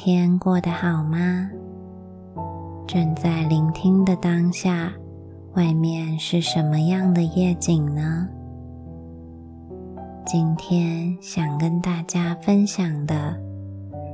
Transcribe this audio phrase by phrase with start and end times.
[0.00, 1.50] 天过得好吗？
[2.86, 4.92] 正在聆听的当下，
[5.54, 8.28] 外面是什么样的夜景呢？
[10.24, 13.36] 今天想跟大家分享的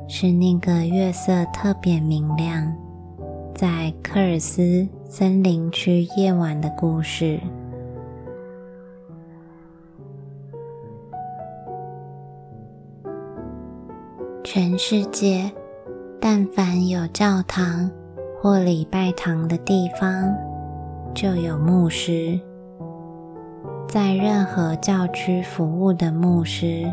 [0.09, 2.75] 是那个月色特别明亮，
[3.55, 7.39] 在科尔斯森林区夜晚的故事。
[14.43, 15.53] 全世界，
[16.27, 17.91] 但凡有教堂
[18.41, 20.35] 或礼拜堂的地方，
[21.13, 22.41] 就有牧师。
[23.87, 26.91] 在任何教区服务的牧师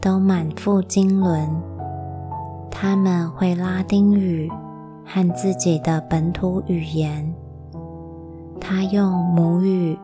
[0.00, 1.46] 都满腹经纶，
[2.70, 4.50] 他们会拉丁语
[5.04, 7.34] 和自己的本土语言。
[8.58, 9.94] 他用母语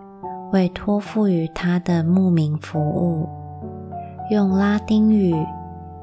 [0.53, 3.27] 为托付于他的牧民服务，
[4.31, 5.35] 用拉丁语。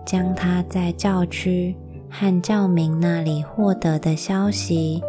[0.08, 1.76] 将他在教区
[2.20, 5.00] 和教民那里获得的消息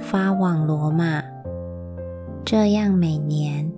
[0.00, 1.22] 发往罗马，
[2.44, 3.70] 这样每年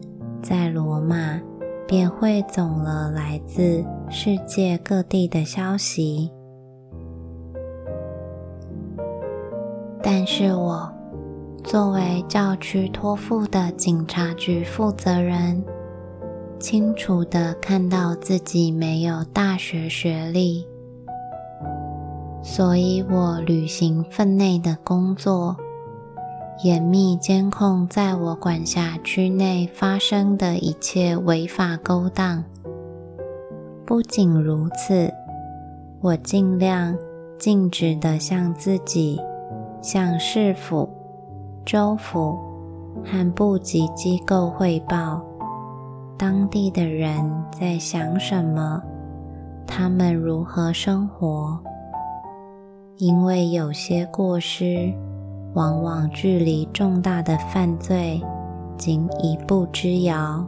[0.43, 1.39] 在罗马
[1.87, 6.31] 便汇总了来自世界各地的消息。
[10.03, 10.91] 但是我
[11.63, 15.63] 作为教区托付的警察局负责人。
[16.59, 20.67] 清楚的看到自己没有大学学历，
[22.59, 25.57] 所以我履行分内的工作，
[26.65, 32.43] 严密监控在我管辖区内发生的一切违法勾当。
[33.87, 35.09] 不仅如此，
[36.01, 36.99] 我尽量
[37.39, 39.21] 尽职的向自己、
[39.81, 40.91] 向市府、
[41.65, 42.37] 州府
[43.05, 45.25] 和部级机构汇报。
[46.19, 48.83] 当地的人在想什么？
[49.65, 51.57] 他们如何生活？
[52.99, 54.93] 因为有些过失
[55.55, 58.21] 往往距离重大的犯罪
[58.77, 60.45] 仅一步之遥。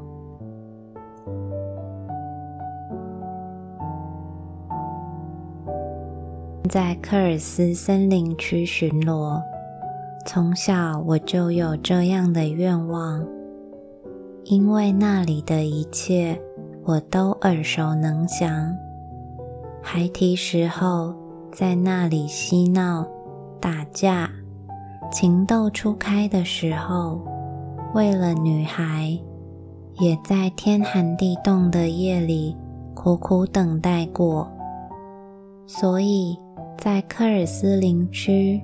[6.69, 9.41] 在科尔斯森林区巡逻，
[10.27, 13.25] 从小我就有这样的愿望。
[14.45, 16.37] 因为那里的一切
[16.85, 18.75] 我都耳熟能详。
[19.83, 21.15] 孩提时候
[21.53, 23.07] 在那里嬉闹、
[23.61, 24.31] 打架，
[25.11, 27.21] 情窦初开的时候，
[27.93, 29.19] 为了女孩，
[29.99, 32.57] 也在天寒地冻的夜里
[32.95, 34.51] 苦苦等待过。
[35.67, 36.39] 所以
[36.79, 38.61] 在科尔斯林区，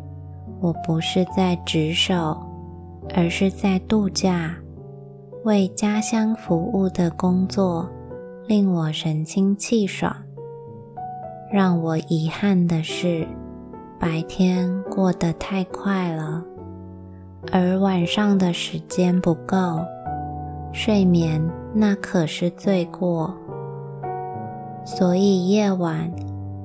[0.61, 2.37] 我不是在值守，
[3.15, 4.57] 而是在度假。
[5.45, 7.89] 为家乡服务的工作
[8.49, 10.17] 令我神清气爽。
[11.53, 13.27] 让我遗憾的是，
[13.99, 16.43] 白天过得太快了，
[17.53, 19.81] 而晚上的时间不够。
[20.73, 21.41] 睡眠
[21.73, 23.35] 那可是罪过。
[24.85, 26.11] 所以夜晚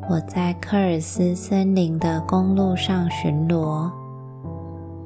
[0.10, 3.90] 我在科尔斯森林的公路上巡逻，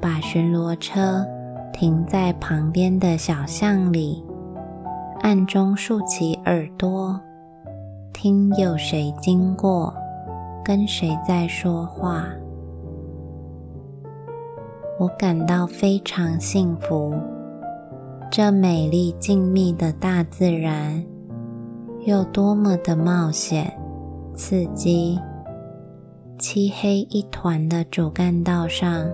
[0.02, 1.26] 把巡逻车。
[1.74, 4.24] 停在旁边的小巷里，
[5.20, 7.20] 暗中竖起耳朵，
[8.18, 9.94] 听有谁经过，
[10.64, 12.26] 跟谁在说话。
[14.98, 17.14] 我感到非常幸福。
[18.32, 21.04] 这美丽静谧的大自然，
[22.06, 23.78] 又多么的冒险、
[24.34, 25.20] 刺激！
[26.40, 29.06] 漆黑一团的主干道上。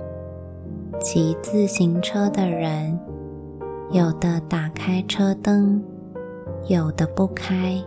[1.00, 2.98] 骑自行车的人，
[3.92, 5.84] 有的打开车灯，
[6.68, 7.84] 有的不开。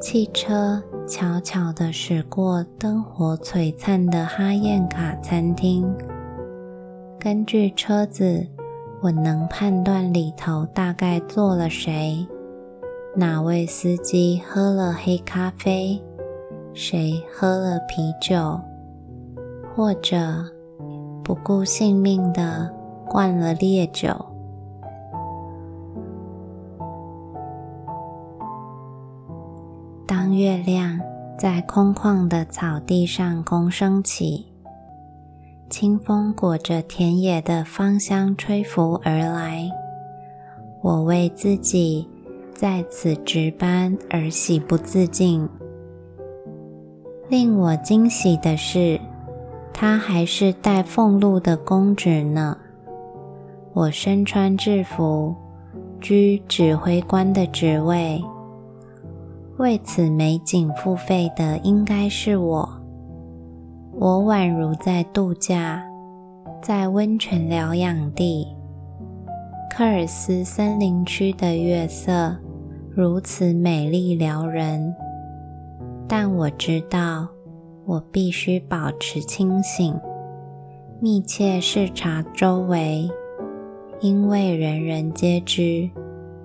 [0.00, 5.90] 汽车悄悄地驶过灯火璀璨的哈宴卡餐厅。
[7.18, 8.46] 根据车子，
[9.00, 12.26] 我能判断里头大概坐了谁，
[13.16, 16.02] 哪位司机喝了黑咖啡，
[16.74, 18.60] 谁喝了啤酒，
[19.74, 20.18] 或者。
[21.24, 22.72] 不顾性命的
[23.08, 24.14] 灌了烈酒。
[30.36, 31.00] 月亮
[31.38, 34.44] 在空旷的草地上空升起，
[35.70, 39.70] 清风裹着田野的芳香吹拂而来，
[40.82, 42.06] 我为自己
[42.54, 45.48] 在此值班而喜不自禁。
[47.30, 49.00] 令我惊喜的是。
[49.78, 52.56] 他还是带俸禄的公职呢。
[53.74, 55.34] 我身穿制服，
[56.00, 58.24] 居指挥官的职位。
[59.58, 62.68] 为此美景付费的应该是我。
[63.98, 65.82] 我宛如在度假，
[66.62, 68.46] 在温泉疗养地。
[69.74, 72.36] 科尔斯森林区的月色
[72.94, 74.94] 如此美丽撩人，
[76.06, 77.26] 但我知道
[77.86, 79.98] 我必须保持清醒，
[81.00, 83.08] 密切视察周围，
[84.00, 85.88] 因为人人皆知，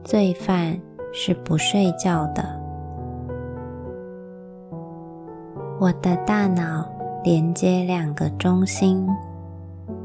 [0.02, 0.80] 罪犯
[1.12, 2.61] 是不睡觉的。
[5.82, 6.88] 我的大脑
[7.24, 9.04] 连接两个中心，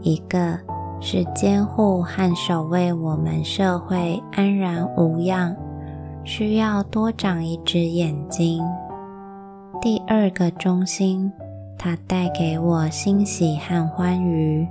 [0.01, 0.59] 一个
[1.03, 5.55] 是监护和守卫我们社会安然无恙，
[6.25, 8.59] 需要多长一只眼睛；
[9.79, 11.31] 第二个中心，
[11.77, 14.67] 它带给我欣喜和欢愉，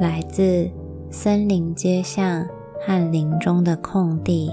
[0.00, 0.68] 来自
[1.08, 2.44] 森林街巷
[2.84, 4.50] 和林中的空地，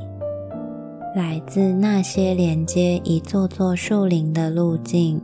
[1.16, 5.20] 来自那些连接一座座树林的路径。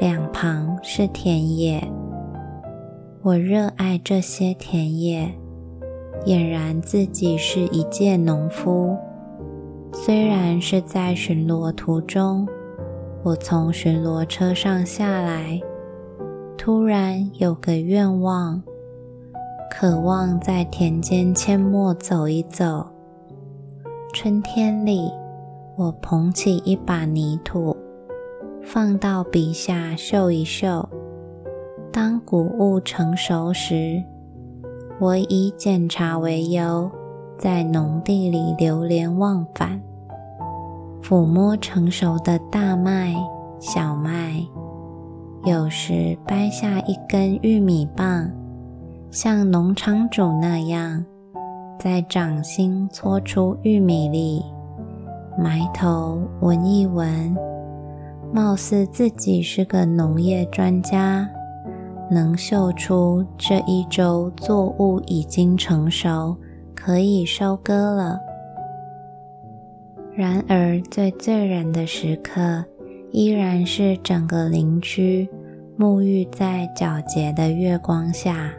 [0.00, 1.86] 两旁是田野，
[3.20, 5.30] 我热爱这些田野，
[6.24, 8.96] 俨然自己是一介农夫。
[9.92, 12.48] 虽然是在巡逻途中，
[13.22, 15.60] 我从巡逻车上下来，
[16.56, 18.62] 突然有个愿望，
[19.70, 22.88] 渴望在田间阡陌走一走。
[24.14, 25.10] 春天里，
[25.76, 27.76] 我捧起一把泥土。
[28.72, 30.88] 放到笔下嗅一嗅。
[31.92, 34.00] 当谷物成熟时，
[35.00, 36.88] 我以检查为由，
[37.36, 39.82] 在农地里流连忘返，
[41.02, 43.12] 抚摸成熟的大麦、
[43.58, 44.40] 小麦，
[45.42, 48.30] 有时掰下一根玉米棒，
[49.10, 51.04] 像农场主那样，
[51.76, 54.44] 在掌心搓出玉米粒，
[55.36, 57.36] 埋头闻一闻。
[58.32, 61.28] 貌似自己是个农业专家，
[62.08, 66.36] 能嗅出这一周作物已经成熟，
[66.74, 68.20] 可以收割了。
[70.14, 72.64] 然而，最醉人的时刻，
[73.10, 75.28] 依然是整个林区
[75.76, 78.52] 沐浴在皎洁的月光下。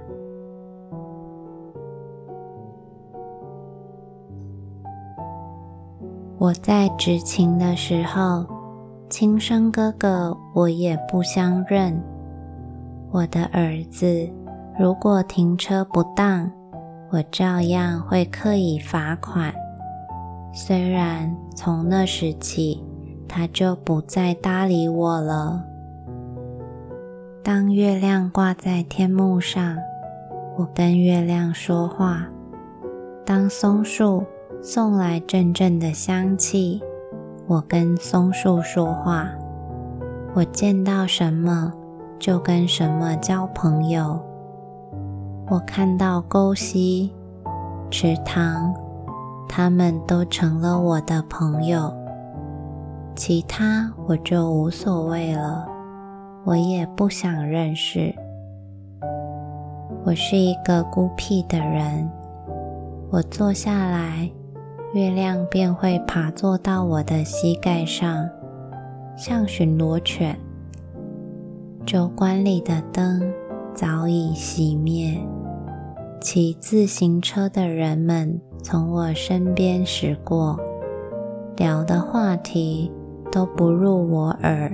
[6.37, 8.45] 我在执勤的时候。
[9.11, 12.01] 亲生哥哥，我也不相认。
[13.11, 14.29] 我的儿子，
[14.79, 16.49] 如果停车不当，
[17.11, 19.53] 我照样会刻意罚款。
[20.53, 22.81] 虽然从那时起，
[23.27, 25.61] 他就不再搭理我了。
[27.43, 29.75] 当月亮挂在天幕上，
[30.57, 32.15] 我跟月亮说话；
[33.25, 34.23] 当松树
[34.61, 36.81] 送来阵阵的香气。
[37.51, 39.27] 我跟松树说话，
[40.33, 41.73] 我见到什么
[42.17, 44.17] 就跟什么交朋友。
[45.49, 47.13] 我看到沟溪、
[47.89, 48.73] 池塘，
[49.49, 51.93] 他们都成了我的朋友。
[53.17, 55.67] 其他我就无所谓了，
[56.45, 58.15] 我也不想认识。
[60.05, 62.09] 我是一个孤僻的人，
[63.09, 64.31] 我坐下来。
[64.93, 68.27] 月亮便会爬坐到我的膝盖上，
[69.15, 70.37] 像巡逻犬。
[71.85, 73.21] 酒馆里的灯
[73.73, 75.17] 早已熄灭，
[76.19, 80.59] 骑自行车的人们从我身边驶过，
[81.55, 82.91] 聊的话题
[83.31, 84.69] 都不入我耳。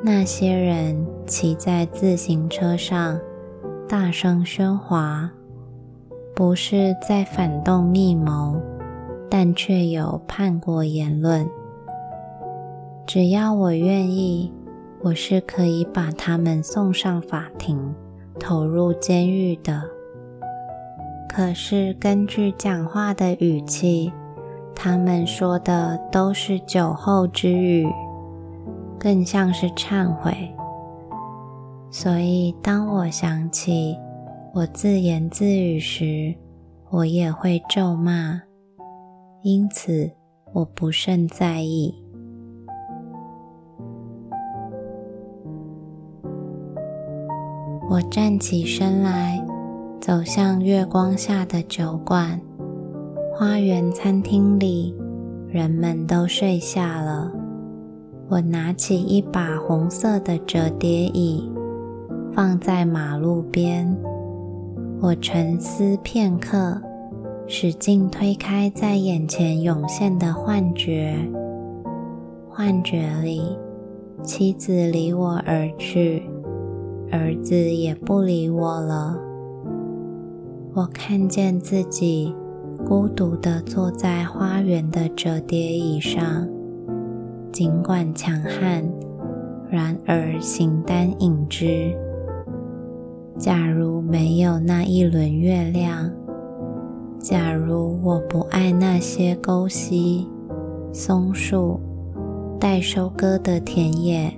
[0.00, 3.18] 那些人骑在自行车上，
[3.88, 5.28] 大声喧哗，
[6.36, 8.60] 不是在反动密谋。
[9.34, 11.48] 但却有叛国言论。
[13.06, 14.52] 只要我愿意，
[15.00, 17.94] 我是可以把他们送上法庭，
[18.38, 19.84] 投入监狱的。
[21.30, 24.12] 可是根据讲话的语气，
[24.74, 27.88] 他们说的都是酒后之语，
[28.98, 30.54] 更像是忏悔。
[31.90, 33.96] 所以当我想起
[34.52, 36.34] 我自言自语时，
[36.90, 38.42] 我也会咒骂。
[39.44, 40.08] 因此，
[40.52, 41.92] 我不甚在意。
[47.90, 49.44] 我站起身来，
[50.00, 52.40] 走向月光下的酒馆。
[53.34, 54.94] 花园餐厅里，
[55.48, 57.32] 人们都睡下了。
[58.28, 61.50] 我拿起一把红色的折叠椅，
[62.32, 63.92] 放在马路边。
[65.00, 66.80] 我沉思片刻。
[67.54, 71.14] 使劲推开在眼前涌现的幻觉，
[72.48, 73.42] 幻觉里，
[74.22, 76.22] 妻子离我而去，
[77.10, 79.18] 儿子也不理我了。
[80.72, 82.34] 我看见自己
[82.86, 86.48] 孤独地坐在花园的折叠椅上，
[87.52, 88.82] 尽管强悍，
[89.68, 91.94] 然而形单影只。
[93.36, 96.10] 假如没有那一轮月亮，
[97.22, 100.28] 假如我不爱那些沟溪、
[100.92, 101.78] 松树、
[102.58, 104.28] 待收割的田野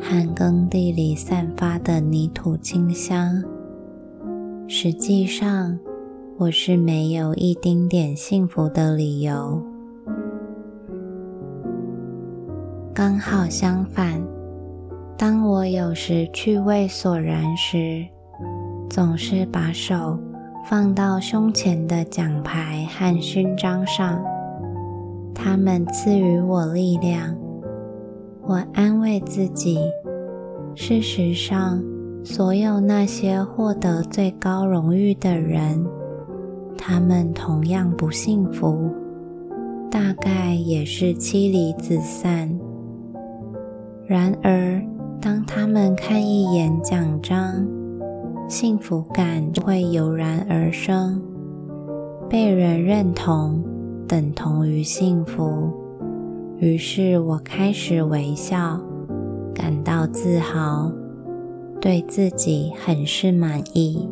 [0.00, 3.42] 和耕地里散发的泥土清香，
[4.68, 5.76] 实际上
[6.38, 9.60] 我是没有一丁点幸福的理由。
[12.94, 14.22] 刚好相反，
[15.18, 18.06] 当我有时趣味索然时，
[18.88, 20.16] 总是把手
[20.64, 24.22] 放到胸前的奖牌和勋章上，
[25.34, 27.34] 他们赐予我力量。
[28.42, 29.78] 我安慰自己，
[30.74, 31.82] 事实上，
[32.24, 35.84] 所有那些获得最高荣誉的人，
[36.76, 38.90] 他们同样不幸福，
[39.90, 42.48] 大概也是妻离子散。
[44.06, 44.80] 然而，
[45.20, 47.66] 当他们看一眼奖章，
[48.50, 51.22] 幸福感就会油然而生，
[52.28, 53.62] 被人认同
[54.08, 55.72] 等同于幸福。
[56.58, 58.80] 于是我开始微笑，
[59.54, 60.90] 感到自豪，
[61.80, 64.08] 对自己很是满意。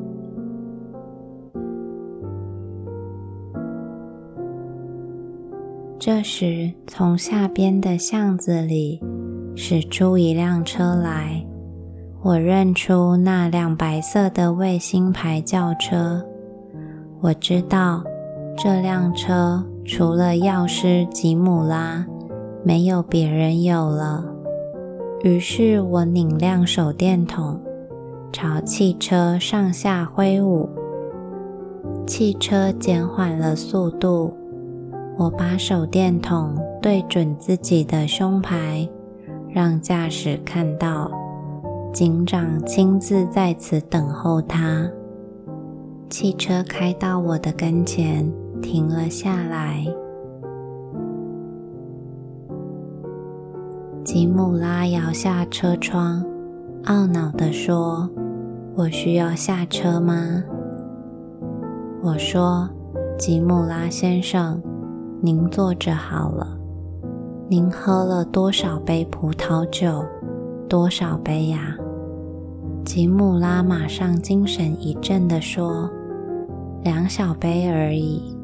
[5.99, 9.03] 这时，从下边的巷子里
[9.57, 11.45] 驶出一辆车来。
[12.21, 16.21] 我认出那辆白色的卫星牌轿车，
[17.21, 18.03] 我知道
[18.57, 22.05] 这辆车除了药师吉姆拉，
[22.65, 24.25] 没有别人有了。
[25.23, 27.61] 于是我拧亮手电筒，
[28.33, 30.69] 朝汽车上下挥舞。
[32.05, 34.37] 汽车减缓了速度，
[35.17, 38.89] 我把手电筒对准自己的胸牌，
[39.49, 41.09] 让驾驶看到。
[41.93, 44.89] 警长亲自在此等候他。
[46.11, 48.31] 汽车开到我的跟前，
[48.63, 49.85] 停了下来。
[54.05, 56.25] 吉姆拉摇下车窗，
[56.85, 58.09] 懊恼地说
[58.77, 60.43] ：“我需要下车吗？”
[62.03, 62.69] 我说
[63.19, 64.63] ：“吉姆拉先生，
[65.21, 66.47] 您坐着好了。
[67.49, 70.05] 您喝了多少杯葡萄酒？”
[70.69, 71.77] 多少杯呀？
[72.85, 75.91] 吉姆拉马上精神一振地说
[76.85, 78.37] ：“两小杯而已。”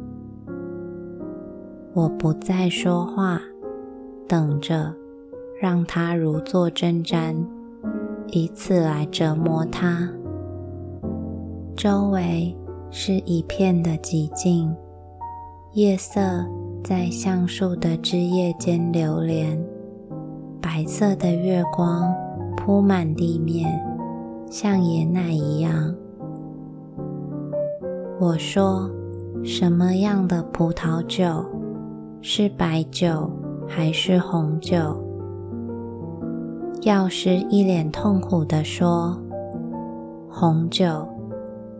[1.93, 3.41] 我不再说话，
[4.27, 4.93] 等着
[5.61, 7.37] 让他如坐针毡，
[8.29, 10.09] 以此来折磨他。
[11.77, 12.57] 周围
[12.91, 14.75] 是一片的寂静，
[15.73, 16.21] 夜色
[16.83, 19.74] 在橡树的枝叶间流连。
[20.65, 22.11] 白色的月光
[22.57, 23.71] 铺满地面，
[24.51, 25.95] 像椰奶一样。
[28.19, 28.91] 我说
[29.45, 31.45] ：“什么样的葡萄酒？
[32.23, 33.31] 是白酒
[33.69, 34.99] 还是红酒？”
[36.81, 39.21] 药师一脸痛苦地说
[40.33, 41.07] ：“红酒。”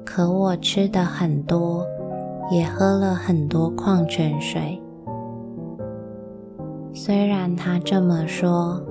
[0.05, 1.87] 可我吃的很多，
[2.51, 4.79] 也喝了很多矿泉水。
[7.07, 8.83] 虽然他这么说，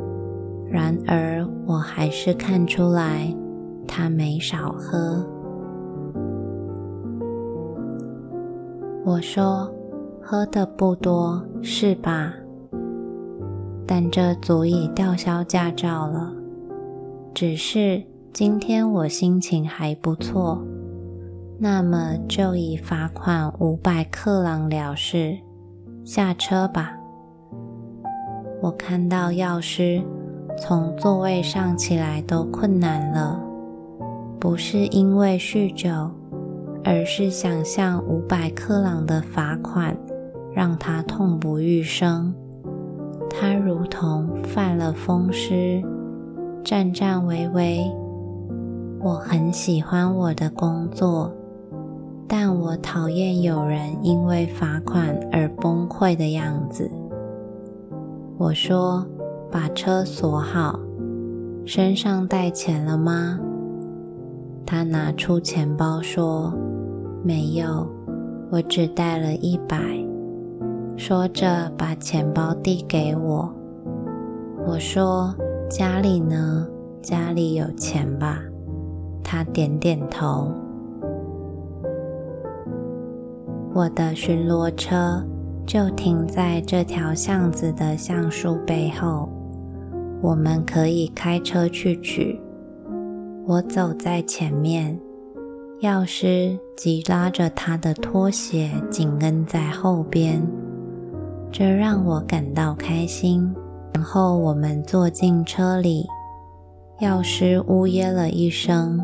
[0.70, 3.36] 然而我还是看出来
[3.88, 5.26] 他没少喝。
[9.04, 9.68] 我说
[10.22, 12.32] ：“喝的不多，是吧？
[13.88, 16.32] 但这足以吊销驾照了。
[17.34, 18.00] 只是
[18.32, 20.64] 今天我心情还不错，
[21.58, 25.36] 那么就以罚款五百克朗了事。
[26.06, 26.98] 下车吧。”
[28.64, 30.02] 我看到药师
[30.58, 33.38] 从座位上起来都困难了，
[34.40, 36.10] 不是因为酗酒，
[36.82, 39.94] 而是想象五百克朗的罚款
[40.54, 42.34] 让他痛不欲生。
[43.30, 45.84] 他如同犯了风湿，
[46.64, 47.84] 颤颤巍巍。
[49.02, 51.30] 我很喜欢我的工作，
[52.30, 56.90] 但我讨厌有人因为罚款而崩溃的样子。
[58.38, 59.06] 我说
[59.52, 60.80] ：“把车锁好，
[61.66, 63.40] 身上带钱了吗？”
[64.66, 66.54] 他拿出钱包说
[67.24, 67.88] ：“没有，
[68.50, 69.78] 我只带了一百。”
[70.98, 73.54] 说着把钱包递给我。
[74.66, 75.34] 我说
[75.70, 76.68] ：“家里呢？
[77.02, 78.42] 家里有钱吧？”
[79.24, 80.52] 他点点头。
[83.74, 85.24] 我的巡逻车
[85.66, 89.30] 就停在这条巷子的橡树背后，
[90.22, 92.40] 我们可以开车去取。
[93.46, 95.00] 我走在前面，
[95.80, 100.42] 药师急拉着他的拖鞋，紧跟在后边，
[101.52, 103.54] 这让我感到开心。
[103.94, 106.08] 然后我们坐进车里，
[107.00, 109.00] 药师呜咽了一声，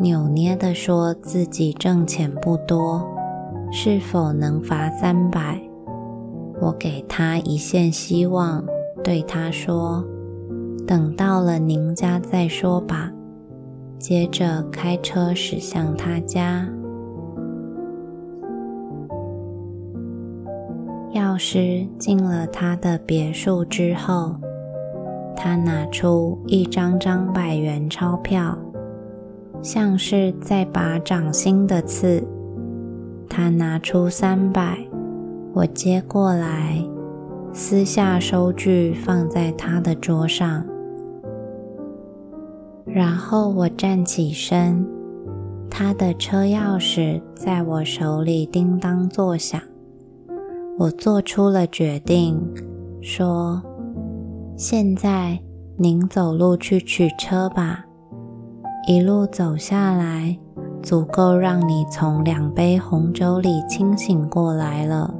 [0.00, 3.04] 扭捏地说自己挣钱不多，
[3.72, 5.60] 是否能罚三百？
[6.60, 8.62] 我给他一线希望，
[9.02, 10.04] 对他说
[10.86, 13.10] ：“等到了您家再说吧。”
[13.98, 16.68] 接着开车驶向他家。
[21.12, 24.36] 药师进了他的别墅之后，
[25.36, 28.56] 他拿出一张张百元钞票，
[29.60, 32.22] 像是在拔掌心的刺。
[33.28, 34.78] 他拿出三百，
[35.52, 36.82] 我接过来，
[37.52, 40.64] 撕下收据放在他的桌上。
[42.86, 44.86] 然后我站起身，
[45.68, 49.60] 他的车钥匙在我手里叮当作响。
[50.78, 52.40] 我做出了决定，
[53.02, 53.60] 说
[54.56, 55.38] ：“现在
[55.76, 57.84] 您走路去取车吧，
[58.88, 60.38] 一路走下来，
[60.82, 65.12] 足够让你从两杯红酒里清醒过来了。”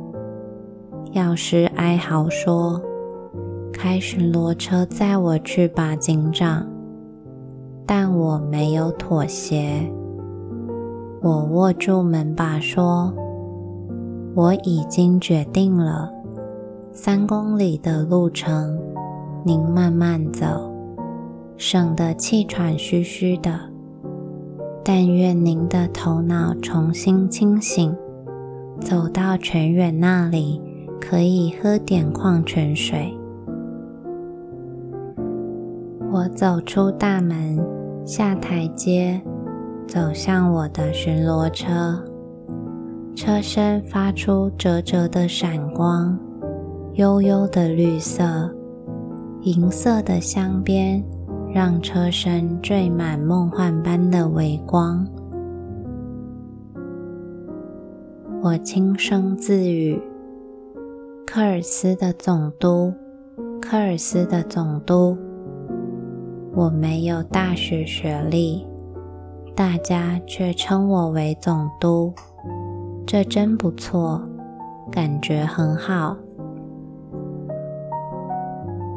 [1.12, 2.81] 药师哀嚎说
[3.75, 6.64] ：“开巡逻车载我去吧，警长。”
[7.85, 9.90] 但我没有妥协。
[11.20, 13.12] 我握住门把，说
[14.37, 16.09] ：“我已经决定了，
[16.92, 18.79] 三公里的路程，
[19.44, 20.73] 您慢慢走，
[21.57, 23.59] 省得气喘吁吁的。
[24.85, 27.92] 但愿您的头脑重新清醒，
[28.81, 30.61] 走到泉远那里，
[31.00, 33.16] 可以喝点矿泉水。”
[36.12, 37.58] 我走出大门。
[38.06, 39.20] 下台阶，
[39.86, 42.02] 走向我的巡逻车。
[43.14, 46.18] 车身发出折折的闪光，
[46.94, 48.52] 幽幽的绿色、
[49.42, 51.04] 银色的镶边
[51.52, 55.06] 让车身缀满梦幻般的微光。
[58.42, 60.02] 我轻声自语
[61.33, 62.93] ：“科尔斯的总督，
[63.62, 65.16] 科尔斯的总督。”
[66.57, 68.66] 我没有大学学历，
[69.55, 72.12] 大家却称我为总督，
[73.07, 74.21] 这真不错，
[74.90, 76.16] 感觉很好。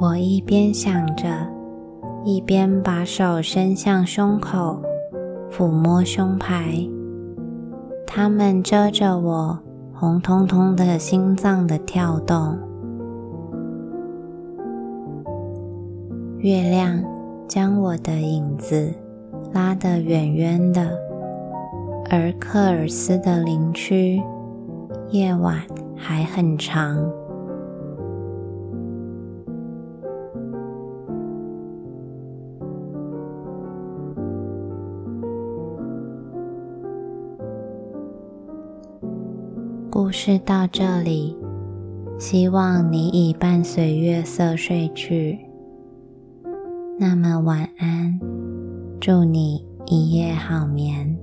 [0.02, 1.28] 我一边想着，
[2.24, 4.82] 一边把手伸向胸口，
[5.52, 6.84] 抚摸胸牌，
[8.08, 9.60] 它们遮着我
[9.93, 12.58] 红彤彤的心脏的跳动。
[16.39, 17.03] 月亮。
[17.45, 18.91] 将我的影子
[19.51, 20.97] 拉得远远的，
[22.10, 24.23] 而克尔斯的林区
[25.10, 25.60] 夜晚
[25.95, 26.97] 还很长。
[40.13, 41.36] 事到这里，
[42.19, 45.39] 希望你已伴随月色睡去。
[46.99, 48.19] 那么晚安，
[49.02, 51.17] 祝你一夜好眠。